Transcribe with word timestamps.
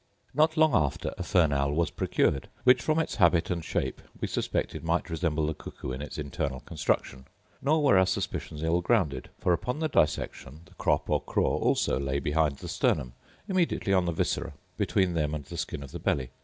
Not 0.33 0.57
long 0.57 0.73
after 0.73 1.13
a 1.15 1.21
fern 1.21 1.53
owl 1.53 1.73
was 1.73 1.91
procured, 1.91 2.49
which, 2.63 2.81
from 2.81 2.97
its 2.97 3.17
habit 3.17 3.51
and 3.51 3.63
shape, 3.63 4.01
we 4.19 4.27
suspected 4.27 4.83
might 4.83 5.11
resemble 5.11 5.45
the 5.45 5.53
cuckoo 5.53 5.91
in 5.91 6.01
its 6.01 6.17
internal 6.17 6.59
construction. 6.61 7.25
Nor 7.61 7.83
were 7.83 7.99
our 7.99 8.07
suspicions 8.07 8.63
ill 8.63 8.81
grounded; 8.81 9.29
for, 9.37 9.53
upon 9.53 9.77
the 9.77 9.87
dissection, 9.89 10.61
the 10.65 10.73
crop, 10.73 11.07
or 11.07 11.21
craw, 11.21 11.55
also 11.55 11.99
lay 11.99 12.17
behind 12.17 12.57
the 12.57 12.67
sternum, 12.67 13.13
immediately 13.47 13.93
on 13.93 14.05
the 14.05 14.11
viscera, 14.11 14.53
between 14.75 15.13
them 15.13 15.35
and 15.35 15.45
the 15.45 15.55
skin 15.57 15.83
of 15.83 15.91
the 15.91 15.99
belly. 15.99 16.31